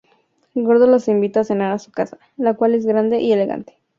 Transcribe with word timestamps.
Gordo 0.55 0.87
los 0.87 1.07
invita 1.09 1.41
a 1.41 1.43
cenar 1.43 1.71
a 1.73 1.77
su 1.77 1.91
casa, 1.91 2.17
la 2.35 2.55
cual 2.55 2.73
es 2.73 2.87
grande 2.87 3.21
y 3.21 3.31
elegante. 3.33 3.77